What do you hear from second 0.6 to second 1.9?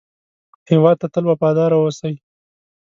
هېواد ته تل وفاداره